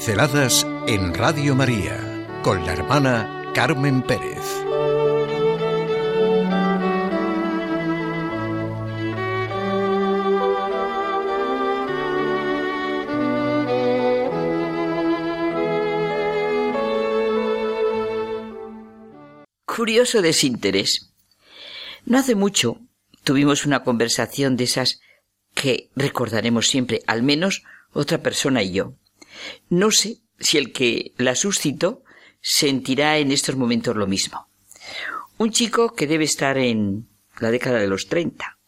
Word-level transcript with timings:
Pinceladas 0.00 0.66
en 0.86 1.12
Radio 1.12 1.54
María 1.54 2.26
con 2.42 2.64
la 2.64 2.72
hermana 2.72 3.52
Carmen 3.54 4.00
Pérez. 4.00 4.38
Curioso 19.66 20.22
desinterés. 20.22 21.12
No 22.06 22.16
hace 22.16 22.34
mucho 22.34 22.80
tuvimos 23.22 23.66
una 23.66 23.84
conversación 23.84 24.56
de 24.56 24.64
esas 24.64 25.02
que 25.52 25.90
recordaremos 25.94 26.68
siempre, 26.68 27.02
al 27.06 27.22
menos 27.22 27.64
otra 27.92 28.22
persona 28.22 28.62
y 28.62 28.72
yo. 28.72 28.94
No 29.68 29.90
sé 29.90 30.18
si 30.38 30.58
el 30.58 30.72
que 30.72 31.12
la 31.16 31.34
suscitó 31.34 32.02
sentirá 32.40 33.18
en 33.18 33.32
estos 33.32 33.56
momentos 33.56 33.96
lo 33.96 34.06
mismo. 34.06 34.48
Un 35.38 35.50
chico 35.50 35.94
que 35.94 36.06
debe 36.06 36.24
estar 36.24 36.58
en 36.58 37.08
la 37.38 37.50
década 37.50 37.78
de 37.78 37.88
los 37.88 38.08
30. 38.08 38.58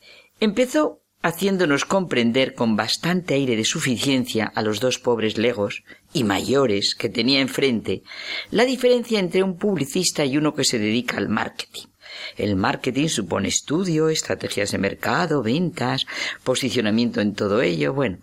Empezó 0.41 1.03
haciéndonos 1.23 1.85
comprender 1.85 2.55
con 2.55 2.77
bastante 2.77 3.35
aire 3.35 3.57
de 3.57 3.65
suficiencia 3.65 4.51
a 4.55 4.63
los 4.63 4.81
dos 4.81 4.99
pobres 4.99 5.39
legos 5.39 5.85
y 6.13 6.25
mayores 6.25 6.95
que 6.95 7.09
tenía 7.09 7.41
enfrente 7.41 8.03
la 8.51 8.65
diferencia 8.65 9.21
entre 9.21 9.43
un 9.43 9.57
publicista 9.57 10.25
y 10.25 10.37
uno 10.37 10.55
que 10.55 10.65
se 10.65 10.79
dedica 10.79 11.17
al 11.17 11.29
marketing. 11.29 11.92
El 12.37 12.57
marketing 12.57 13.09
supone 13.09 13.49
estudio, 13.49 14.09
estrategias 14.09 14.73
de 14.73 14.79
mercado, 14.79 15.43
ventas, 15.43 16.07
posicionamiento 16.45 17.21
en 17.21 17.35
todo 17.35 17.63
ello. 17.63 17.93
Bueno, 17.93 18.19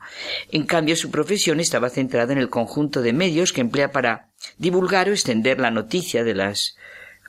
en 0.52 0.66
cambio 0.66 0.96
su 0.96 1.12
profesión 1.12 1.60
estaba 1.60 1.90
centrada 1.90 2.34
en 2.34 2.40
el 2.40 2.50
conjunto 2.50 3.02
de 3.02 3.14
medios 3.14 3.54
que 3.54 3.62
emplea 3.62 3.92
para 3.92 4.30
divulgar 4.58 5.10
o 5.10 5.14
extender 5.14 5.60
la 5.60 5.72
noticia 5.72 6.24
de 6.24 6.36
las 6.36 6.76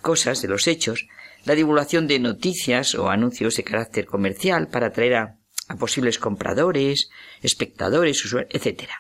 cosas, 0.01 0.43
de 0.43 0.49
los 0.49 0.67
hechos, 0.67 1.07
la 1.45 1.55
divulgación 1.55 2.07
de 2.07 2.19
noticias 2.19 2.95
o 2.95 3.09
anuncios 3.09 3.57
de 3.57 3.65
carácter 3.65 4.07
comercial 4.07 4.69
para 4.69 4.89
atraer 4.89 5.15
a, 5.15 5.37
posibles 5.79 6.19
compradores, 6.19 7.11
espectadores, 7.43 8.25
etc. 8.51 8.91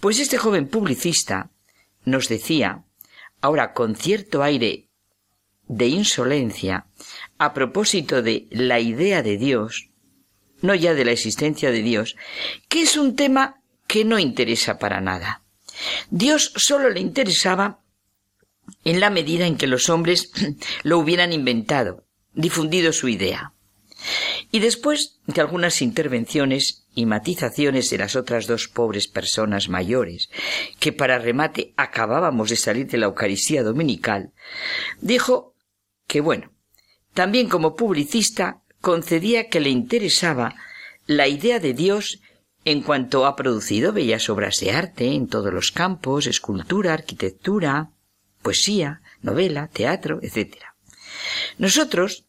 Pues 0.00 0.18
este 0.18 0.36
joven 0.36 0.66
publicista 0.66 1.50
nos 2.04 2.28
decía, 2.28 2.82
ahora 3.40 3.72
con 3.72 3.94
cierto 3.94 4.42
aire 4.42 4.85
de 5.68 5.86
insolencia 5.86 6.86
a 7.38 7.52
propósito 7.52 8.22
de 8.22 8.46
la 8.50 8.80
idea 8.80 9.22
de 9.22 9.36
Dios, 9.36 9.90
no 10.62 10.74
ya 10.74 10.94
de 10.94 11.04
la 11.04 11.12
existencia 11.12 11.70
de 11.70 11.82
Dios, 11.82 12.16
que 12.68 12.82
es 12.82 12.96
un 12.96 13.16
tema 13.16 13.60
que 13.86 14.04
no 14.04 14.18
interesa 14.18 14.78
para 14.78 15.00
nada. 15.00 15.42
Dios 16.10 16.52
solo 16.56 16.90
le 16.90 17.00
interesaba 17.00 17.80
en 18.84 19.00
la 19.00 19.10
medida 19.10 19.46
en 19.46 19.56
que 19.56 19.66
los 19.66 19.88
hombres 19.90 20.30
lo 20.82 20.98
hubieran 20.98 21.32
inventado, 21.32 22.06
difundido 22.32 22.92
su 22.92 23.08
idea. 23.08 23.52
Y 24.52 24.60
después 24.60 25.18
de 25.26 25.40
algunas 25.40 25.82
intervenciones 25.82 26.86
y 26.94 27.06
matizaciones 27.06 27.90
de 27.90 27.98
las 27.98 28.16
otras 28.16 28.46
dos 28.46 28.68
pobres 28.68 29.08
personas 29.08 29.68
mayores, 29.68 30.30
que 30.78 30.92
para 30.92 31.18
remate 31.18 31.74
acabábamos 31.76 32.50
de 32.50 32.56
salir 32.56 32.86
de 32.86 32.98
la 32.98 33.06
Eucaristía 33.06 33.62
dominical, 33.62 34.32
dijo 35.00 35.55
que 36.06 36.20
bueno, 36.20 36.52
también 37.14 37.48
como 37.48 37.76
publicista 37.76 38.62
concedía 38.80 39.48
que 39.48 39.60
le 39.60 39.70
interesaba 39.70 40.54
la 41.06 41.28
idea 41.28 41.58
de 41.60 41.72
Dios 41.72 42.20
en 42.64 42.82
cuanto 42.82 43.26
ha 43.26 43.36
producido 43.36 43.92
bellas 43.92 44.28
obras 44.28 44.58
de 44.60 44.72
arte 44.72 45.12
en 45.12 45.28
todos 45.28 45.52
los 45.52 45.70
campos, 45.70 46.26
escultura, 46.26 46.92
arquitectura, 46.92 47.90
poesía, 48.42 49.02
novela, 49.22 49.68
teatro, 49.68 50.18
etc. 50.22 50.56
Nosotros 51.58 52.26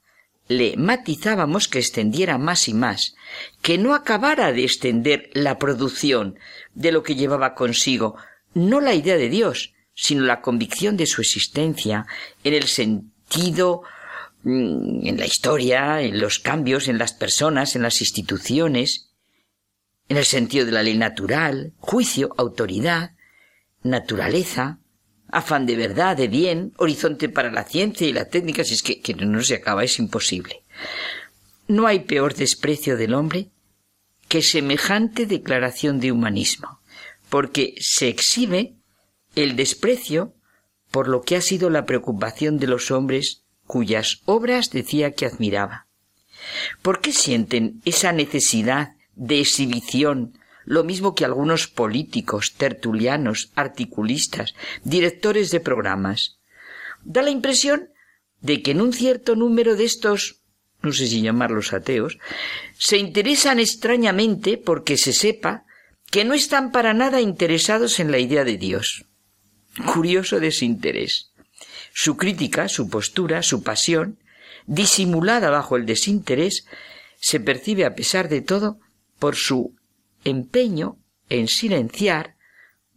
le 0.47 0.77
matizábamos 0.77 1.67
que 1.67 1.79
extendiera 1.79 2.37
más 2.37 2.67
y 2.67 2.73
más, 2.73 3.15
que 3.61 3.77
no 3.77 3.93
acabara 3.93 4.53
de 4.53 4.63
extender 4.63 5.29
la 5.33 5.57
producción 5.57 6.39
de 6.73 6.91
lo 6.91 7.03
que 7.03 7.15
llevaba 7.15 7.53
consigo, 7.53 8.15
no 8.53 8.79
la 8.79 8.93
idea 8.93 9.17
de 9.17 9.29
Dios, 9.29 9.73
sino 9.93 10.23
la 10.23 10.41
convicción 10.41 10.95
de 10.95 11.07
su 11.07 11.21
existencia 11.21 12.05
en 12.43 12.53
el 12.53 12.67
sentido 12.67 13.16
Mm, 14.49 15.05
en 15.05 15.17
la 15.17 15.25
historia, 15.25 16.01
en 16.01 16.21
los 16.21 16.39
cambios, 16.39 16.87
en 16.87 16.97
las 16.97 17.11
personas, 17.11 17.75
en 17.75 17.81
las 17.81 17.99
instituciones, 17.99 19.09
en 20.07 20.15
el 20.15 20.23
sentido 20.23 20.65
de 20.65 20.71
la 20.71 20.83
ley 20.83 20.97
natural, 20.97 21.73
juicio, 21.79 22.33
autoridad, 22.37 23.11
naturaleza, 23.83 24.79
afán 25.29 25.65
de 25.65 25.75
verdad, 25.75 26.15
de 26.15 26.29
bien, 26.29 26.71
horizonte 26.77 27.27
para 27.27 27.51
la 27.51 27.65
ciencia 27.65 28.07
y 28.07 28.13
la 28.13 28.29
técnica, 28.29 28.63
si 28.63 28.75
es 28.75 28.83
que, 28.83 29.01
que 29.01 29.13
no 29.15 29.43
se 29.43 29.55
acaba, 29.55 29.83
es 29.83 29.99
imposible. 29.99 30.63
No 31.67 31.87
hay 31.87 31.99
peor 31.99 32.33
desprecio 32.33 32.95
del 32.95 33.15
hombre 33.15 33.49
que 34.29 34.41
semejante 34.41 35.25
declaración 35.25 35.99
de 35.99 36.13
humanismo, 36.13 36.79
porque 37.27 37.75
se 37.81 38.07
exhibe 38.07 38.75
el 39.35 39.57
desprecio 39.57 40.36
por 40.97 41.09
lo 41.09 41.21
que 41.21 41.35
ha 41.35 41.41
sido 41.41 41.69
la 41.69 41.85
preocupación 41.85 42.57
de 42.57 42.65
los 42.65 42.89
hombres 42.89 43.43
cuyas 43.67 44.23
obras 44.25 44.71
decía 44.71 45.11
que 45.11 45.27
admiraba. 45.27 45.85
¿Por 46.81 47.01
qué 47.01 47.13
sienten 47.13 47.83
esa 47.85 48.11
necesidad 48.13 48.95
de 49.13 49.39
exhibición 49.39 50.39
lo 50.65 50.83
mismo 50.83 51.13
que 51.13 51.23
algunos 51.23 51.67
políticos, 51.67 52.55
tertulianos, 52.57 53.51
articulistas, 53.53 54.55
directores 54.83 55.51
de 55.51 55.59
programas? 55.59 56.39
Da 57.03 57.21
la 57.21 57.29
impresión 57.29 57.89
de 58.41 58.63
que 58.63 58.71
en 58.71 58.81
un 58.81 58.91
cierto 58.91 59.35
número 59.35 59.75
de 59.75 59.85
estos, 59.85 60.41
no 60.81 60.93
sé 60.93 61.05
si 61.05 61.21
llamarlos 61.21 61.73
ateos, 61.73 62.17
se 62.75 62.97
interesan 62.97 63.59
extrañamente 63.59 64.57
porque 64.57 64.97
se 64.97 65.13
sepa 65.13 65.63
que 66.09 66.25
no 66.25 66.33
están 66.33 66.71
para 66.71 66.95
nada 66.95 67.21
interesados 67.21 67.99
en 67.99 68.09
la 68.09 68.17
idea 68.17 68.43
de 68.43 68.57
Dios 68.57 69.05
curioso 69.85 70.39
desinterés. 70.39 71.31
Su 71.93 72.17
crítica, 72.17 72.69
su 72.69 72.89
postura, 72.89 73.43
su 73.43 73.63
pasión, 73.63 74.19
disimulada 74.65 75.49
bajo 75.49 75.75
el 75.75 75.85
desinterés, 75.85 76.65
se 77.19 77.39
percibe 77.39 77.85
a 77.85 77.95
pesar 77.95 78.29
de 78.29 78.41
todo 78.41 78.79
por 79.19 79.35
su 79.35 79.75
empeño 80.23 80.97
en 81.29 81.47
silenciar, 81.47 82.35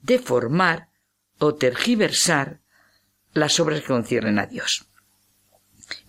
deformar 0.03 0.89
o 1.39 1.55
tergiversar 1.55 2.61
las 3.33 3.61
obras 3.61 3.81
que 3.81 3.87
conciernen 3.87 4.39
a 4.39 4.47
Dios. 4.47 4.87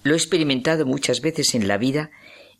Lo 0.04 0.14
he 0.14 0.18
experimentado 0.18 0.86
muchas 0.86 1.22
veces 1.22 1.56
en 1.56 1.68
la 1.68 1.78
vida 1.78 2.12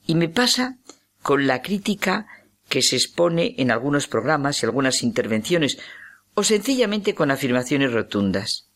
y 0.06 0.16
me 0.16 0.30
pasa 0.30 0.78
con 1.22 1.48
la 1.48 1.62
crítica 1.62 2.28
que 2.70 2.82
se 2.82 2.96
expone 2.96 3.56
en 3.58 3.72
algunos 3.72 4.08
programas 4.08 4.62
y 4.62 4.66
algunas 4.66 5.04
intervenciones 5.04 5.78
o 6.42 6.44
sencillamente 6.44 7.14
con 7.14 7.30
afirmaciones 7.30 7.94
rotundas. 7.94 8.68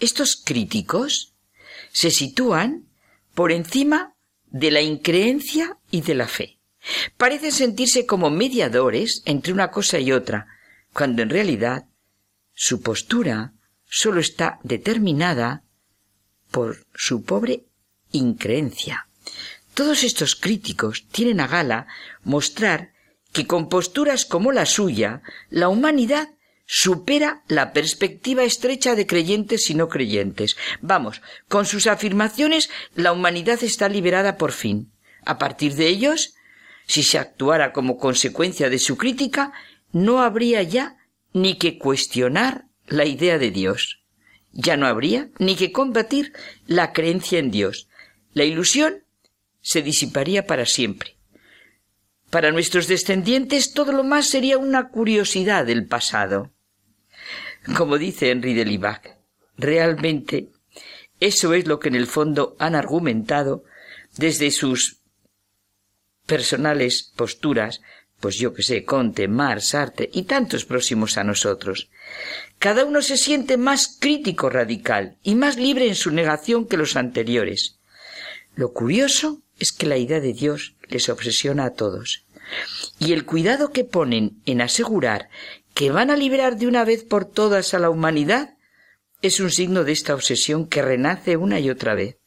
Estos 0.00 0.34
críticos 0.34 1.34
se 1.92 2.10
sitúan 2.10 2.88
por 3.34 3.52
encima 3.52 4.16
de 4.46 4.72
la 4.72 4.80
increencia 4.80 5.78
y 5.92 6.00
de 6.00 6.16
la 6.16 6.26
fe. 6.26 6.58
Parecen 7.16 7.52
sentirse 7.52 8.04
como 8.04 8.30
mediadores 8.30 9.22
entre 9.26 9.52
una 9.52 9.70
cosa 9.70 10.00
y 10.00 10.10
otra, 10.10 10.48
cuando 10.92 11.22
en 11.22 11.30
realidad 11.30 11.86
su 12.52 12.82
postura 12.82 13.54
solo 13.88 14.18
está 14.20 14.58
determinada 14.64 15.62
por 16.50 16.84
su 16.96 17.22
pobre 17.22 17.66
increencia. 18.10 19.06
Todos 19.74 20.02
estos 20.02 20.34
críticos 20.34 21.06
tienen 21.12 21.38
a 21.38 21.46
gala 21.46 21.86
mostrar 22.24 22.92
que 23.32 23.46
con 23.46 23.68
posturas 23.68 24.24
como 24.24 24.50
la 24.50 24.66
suya, 24.66 25.22
la 25.48 25.68
humanidad 25.68 26.28
supera 26.66 27.42
la 27.48 27.72
perspectiva 27.72 28.44
estrecha 28.44 28.94
de 28.94 29.06
creyentes 29.06 29.68
y 29.70 29.74
no 29.74 29.88
creyentes. 29.88 30.56
Vamos, 30.80 31.22
con 31.48 31.66
sus 31.66 31.86
afirmaciones 31.86 32.70
la 32.94 33.12
humanidad 33.12 33.62
está 33.62 33.88
liberada 33.88 34.36
por 34.36 34.52
fin. 34.52 34.92
A 35.24 35.38
partir 35.38 35.74
de 35.74 35.88
ellos, 35.88 36.34
si 36.86 37.02
se 37.02 37.18
actuara 37.18 37.72
como 37.72 37.98
consecuencia 37.98 38.70
de 38.70 38.78
su 38.78 38.96
crítica, 38.96 39.52
no 39.92 40.20
habría 40.20 40.62
ya 40.62 40.96
ni 41.32 41.56
que 41.56 41.78
cuestionar 41.78 42.66
la 42.86 43.04
idea 43.04 43.38
de 43.38 43.50
Dios. 43.50 44.02
Ya 44.52 44.76
no 44.76 44.86
habría 44.86 45.30
ni 45.38 45.56
que 45.56 45.72
combatir 45.72 46.32
la 46.66 46.92
creencia 46.92 47.38
en 47.38 47.50
Dios. 47.50 47.88
La 48.32 48.44
ilusión 48.44 49.04
se 49.60 49.82
disiparía 49.82 50.46
para 50.46 50.66
siempre. 50.66 51.16
Para 52.30 52.52
nuestros 52.52 52.88
descendientes 52.88 53.72
todo 53.72 53.92
lo 53.92 54.04
más 54.04 54.26
sería 54.26 54.58
una 54.58 54.88
curiosidad 54.88 55.66
del 55.66 55.86
pasado. 55.86 56.53
Como 57.76 57.98
dice 57.98 58.30
Henry 58.30 58.54
de 58.54 58.64
Libac, 58.64 59.16
realmente 59.56 60.50
eso 61.20 61.54
es 61.54 61.66
lo 61.66 61.78
que 61.78 61.88
en 61.88 61.94
el 61.94 62.06
fondo 62.06 62.56
han 62.58 62.74
argumentado 62.74 63.64
desde 64.16 64.50
sus 64.50 65.00
personales 66.26 67.12
posturas 67.16 67.80
pues 68.24 68.38
yo 68.38 68.54
que 68.54 68.62
sé, 68.62 68.86
Conte, 68.86 69.28
Marx, 69.28 69.66
Sartre 69.66 70.08
y 70.10 70.22
tantos 70.22 70.64
próximos 70.64 71.18
a 71.18 71.24
nosotros. 71.24 71.90
Cada 72.58 72.86
uno 72.86 73.02
se 73.02 73.18
siente 73.18 73.58
más 73.58 73.98
crítico 74.00 74.48
radical 74.48 75.18
y 75.22 75.34
más 75.34 75.58
libre 75.58 75.88
en 75.88 75.94
su 75.94 76.10
negación 76.10 76.66
que 76.66 76.78
los 76.78 76.96
anteriores. 76.96 77.76
Lo 78.56 78.72
curioso 78.72 79.42
es 79.58 79.72
que 79.72 79.86
la 79.86 79.98
idea 79.98 80.20
de 80.20 80.32
Dios 80.32 80.74
les 80.88 81.10
obsesiona 81.10 81.66
a 81.66 81.74
todos. 81.74 82.24
Y 82.98 83.12
el 83.12 83.26
cuidado 83.26 83.72
que 83.72 83.84
ponen 83.84 84.40
en 84.46 84.62
asegurar 84.62 85.28
que 85.74 85.90
van 85.90 86.10
a 86.10 86.16
liberar 86.16 86.56
de 86.56 86.66
una 86.66 86.84
vez 86.84 87.04
por 87.04 87.24
todas 87.24 87.74
a 87.74 87.78
la 87.78 87.90
humanidad 87.90 88.56
es 89.22 89.40
un 89.40 89.50
signo 89.50 89.84
de 89.84 89.92
esta 89.92 90.14
obsesión 90.14 90.68
que 90.68 90.82
renace 90.82 91.36
una 91.36 91.58
y 91.58 91.70
otra 91.70 91.94
vez. 91.94 92.18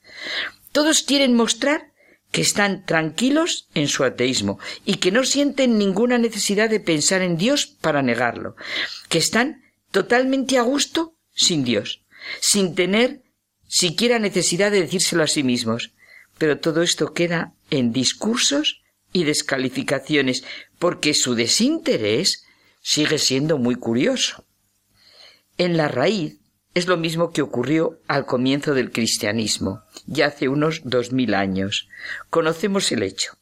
Todos 0.72 1.04
quieren 1.04 1.34
mostrar 1.34 1.94
que 2.32 2.42
están 2.42 2.86
tranquilos 2.86 3.70
en 3.74 3.88
su 3.88 4.04
ateísmo 4.04 4.60
y 4.86 4.96
que 4.96 5.12
no 5.12 5.24
sienten 5.24 5.78
ninguna 5.78 6.18
necesidad 6.18 6.70
de 6.70 6.80
pensar 6.80 7.22
en 7.22 7.38
Dios 7.38 7.68
para 7.68 8.02
negarlo, 8.02 8.56
que 9.10 9.18
están 9.18 9.64
totalmente 9.92 10.58
a 10.58 10.64
gusto 10.64 11.16
sin 11.34 11.64
Dios, 11.64 12.04
sin 12.42 12.76
tener 12.76 13.22
siquiera 13.68 14.20
necesidad 14.20 14.72
de 14.72 14.82
decírselo 14.82 15.24
a 15.24 15.28
sí 15.28 15.44
mismos. 15.44 15.94
Pero 16.38 16.60
todo 16.60 16.82
esto 16.82 17.14
queda 17.14 17.54
en 17.72 17.92
discursos 17.94 18.82
y 19.14 19.24
descalificaciones, 19.24 20.44
porque 20.80 21.14
su 21.14 21.34
desinterés 21.34 22.47
sigue 22.88 23.20
siendo 23.20 23.58
muy 23.58 23.76
curioso. 23.76 24.46
En 25.58 25.76
la 25.76 25.90
raíz 25.90 26.40
es 26.74 26.88
lo 26.88 26.96
mismo 26.96 27.32
que 27.32 27.42
ocurrió 27.42 28.00
al 28.08 28.26
comienzo 28.26 28.74
del 28.74 28.94
cristianismo, 28.94 29.84
ya 30.06 30.28
hace 30.28 30.48
unos 30.48 30.80
dos 30.86 31.12
mil 31.12 31.34
años. 31.34 31.90
Conocemos 32.30 32.90
el 32.94 33.04
hecho. 33.04 33.34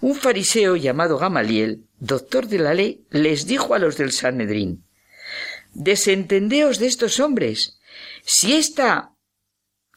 Un 0.00 0.14
fariseo 0.14 0.76
llamado 0.76 1.18
Gamaliel, 1.18 1.84
doctor 1.98 2.46
de 2.46 2.58
la 2.58 2.72
ley, 2.72 3.04
les 3.10 3.46
dijo 3.46 3.74
a 3.74 3.78
los 3.78 3.98
del 3.98 4.12
Sanedrín 4.12 4.86
Desentendeos 5.74 6.78
de 6.78 6.86
estos 6.86 7.20
hombres. 7.20 7.78
Si 8.24 8.54
esta 8.54 9.12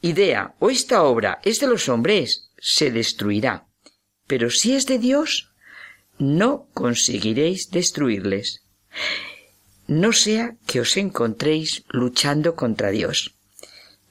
idea 0.02 0.56
o 0.58 0.68
esta 0.68 1.04
obra 1.04 1.40
es 1.42 1.58
de 1.58 1.68
los 1.68 1.88
hombres, 1.88 2.50
se 2.58 2.90
destruirá. 2.90 3.66
Pero 4.26 4.50
si 4.50 4.74
es 4.74 4.84
de 4.84 4.98
Dios, 4.98 5.54
no 6.18 6.68
conseguiréis 6.74 7.70
destruirles 7.70 8.63
no 9.86 10.12
sea 10.12 10.56
que 10.66 10.80
os 10.80 10.96
encontréis 10.96 11.84
luchando 11.88 12.56
contra 12.56 12.90
Dios. 12.90 13.34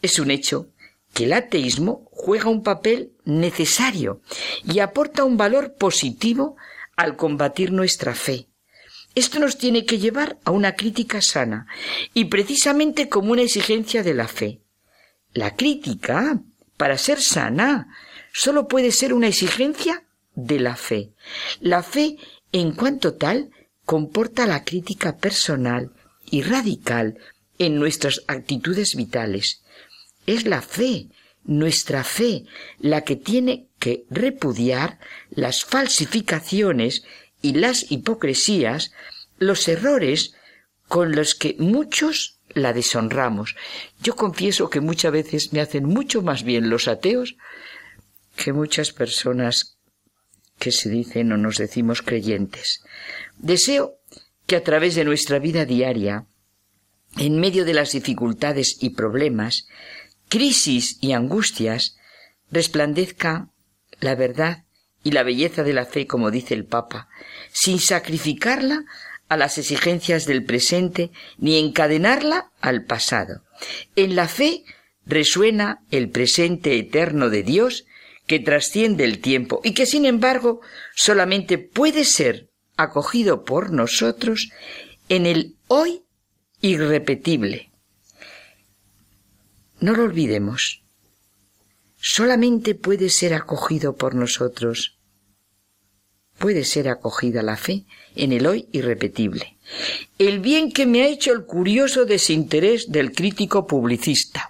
Es 0.01 0.19
un 0.19 0.31
hecho 0.31 0.67
que 1.13 1.25
el 1.25 1.33
ateísmo 1.33 2.07
juega 2.11 2.49
un 2.49 2.63
papel 2.63 3.11
necesario 3.25 4.21
y 4.63 4.79
aporta 4.79 5.23
un 5.23 5.37
valor 5.37 5.75
positivo 5.75 6.55
al 6.95 7.15
combatir 7.15 7.71
nuestra 7.71 8.15
fe. 8.15 8.47
Esto 9.15 9.39
nos 9.39 9.57
tiene 9.57 9.85
que 9.85 9.99
llevar 9.99 10.39
a 10.43 10.51
una 10.51 10.75
crítica 10.75 11.21
sana 11.21 11.67
y 12.13 12.25
precisamente 12.25 13.09
como 13.09 13.31
una 13.31 13.43
exigencia 13.43 14.01
de 14.01 14.13
la 14.15 14.27
fe. 14.27 14.61
La 15.33 15.55
crítica, 15.55 16.41
para 16.77 16.97
ser 16.97 17.21
sana, 17.21 17.87
solo 18.33 18.67
puede 18.67 18.91
ser 18.91 19.13
una 19.13 19.27
exigencia 19.27 20.03
de 20.33 20.59
la 20.59 20.75
fe. 20.75 21.13
La 21.59 21.83
fe, 21.83 22.17
en 22.51 22.71
cuanto 22.71 23.13
tal, 23.13 23.51
comporta 23.85 24.45
la 24.45 24.63
crítica 24.63 25.17
personal 25.17 25.91
y 26.29 26.41
radical 26.41 27.17
en 27.59 27.77
nuestras 27.79 28.23
actitudes 28.27 28.95
vitales. 28.95 29.63
Es 30.25 30.45
la 30.45 30.61
fe, 30.61 31.09
nuestra 31.43 32.03
fe, 32.03 32.45
la 32.79 33.01
que 33.01 33.15
tiene 33.15 33.67
que 33.79 34.05
repudiar 34.09 34.99
las 35.29 35.65
falsificaciones 35.65 37.03
y 37.41 37.53
las 37.53 37.91
hipocresías, 37.91 38.91
los 39.37 39.67
errores 39.67 40.33
con 40.87 41.15
los 41.15 41.35
que 41.35 41.55
muchos 41.59 42.39
la 42.49 42.71
deshonramos. 42.71 43.55
Yo 44.01 44.15
confieso 44.15 44.69
que 44.69 44.79
muchas 44.79 45.11
veces 45.11 45.53
me 45.53 45.61
hacen 45.61 45.85
mucho 45.85 46.21
más 46.21 46.43
bien 46.43 46.69
los 46.69 46.87
ateos 46.87 47.35
que 48.35 48.53
muchas 48.53 48.91
personas 48.91 49.72
que 50.63 50.71
se 50.71 50.89
dicen 50.89 51.33
o 51.33 51.37
nos 51.37 51.57
decimos 51.57 52.01
creyentes. 52.01 52.85
Deseo 53.37 53.99
que 54.47 54.55
a 54.55 54.63
través 54.63 54.95
de 54.95 55.03
nuestra 55.03 55.37
vida 55.37 55.65
diaria, 55.65 56.25
en 57.17 57.37
medio 57.37 57.65
de 57.65 57.73
las 57.73 57.91
dificultades 57.91 58.77
y 58.79 58.91
problemas, 58.91 59.67
crisis 60.29 60.99
y 61.01 61.11
angustias, 61.11 61.97
resplandezca 62.49 63.49
la 63.99 64.15
verdad 64.15 64.63
y 65.03 65.11
la 65.11 65.23
belleza 65.23 65.63
de 65.63 65.73
la 65.73 65.85
fe, 65.85 66.07
como 66.07 66.31
dice 66.31 66.53
el 66.53 66.63
Papa, 66.63 67.09
sin 67.51 67.77
sacrificarla 67.79 68.85
a 69.27 69.35
las 69.35 69.57
exigencias 69.57 70.25
del 70.25 70.45
presente 70.45 71.11
ni 71.37 71.59
encadenarla 71.59 72.51
al 72.61 72.85
pasado. 72.85 73.43
En 73.97 74.15
la 74.15 74.29
fe 74.29 74.63
resuena 75.05 75.83
el 75.91 76.09
presente 76.09 76.79
eterno 76.79 77.29
de 77.29 77.43
Dios 77.43 77.85
que 78.27 78.39
trasciende 78.39 79.03
el 79.03 79.19
tiempo 79.19 79.61
y 79.63 79.73
que 79.73 79.85
sin 79.85 80.05
embargo 80.05 80.61
solamente 80.95 81.57
puede 81.57 82.05
ser 82.05 82.49
acogido 82.77 83.43
por 83.43 83.71
nosotros 83.71 84.49
en 85.09 85.25
el 85.25 85.55
hoy 85.67 86.03
irrepetible. 86.61 87.71
No 89.79 89.93
lo 89.93 90.03
olvidemos. 90.03 90.81
Solamente 91.97 92.75
puede 92.75 93.09
ser 93.09 93.33
acogido 93.33 93.95
por 93.95 94.15
nosotros. 94.15 94.97
Puede 96.37 96.63
ser 96.63 96.89
acogida 96.89 97.43
la 97.43 97.57
fe 97.57 97.85
en 98.15 98.31
el 98.31 98.47
hoy 98.47 98.67
irrepetible. 98.71 99.57
El 100.17 100.39
bien 100.39 100.71
que 100.71 100.85
me 100.85 101.03
ha 101.03 101.07
hecho 101.07 101.31
el 101.31 101.45
curioso 101.45 102.05
desinterés 102.05 102.91
del 102.91 103.11
crítico 103.11 103.67
publicista. 103.67 104.49